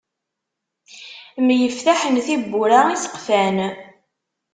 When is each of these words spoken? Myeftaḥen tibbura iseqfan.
Myeftaḥen 1.45 2.15
tibbura 2.25 2.79
iseqfan. 2.95 3.57